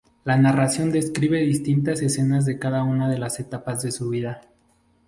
La 0.23 0.35
narración 0.35 0.91
describe 0.91 1.39
distintas 1.41 2.01
escenas 2.01 2.43
de 2.47 2.57
cada 2.57 2.81
una 2.83 3.07
de 3.07 3.19
las 3.19 3.39
etapas 3.39 3.83
de 3.83 3.91
su 3.91 4.09
vida. 4.09 4.41